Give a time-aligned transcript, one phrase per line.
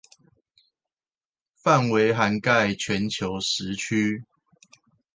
[1.63, 4.23] 範圍涵蓋全球時區